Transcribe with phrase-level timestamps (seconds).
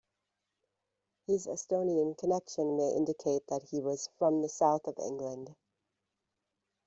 [1.27, 5.55] His Etonian connection may indicate that he was from the south of England.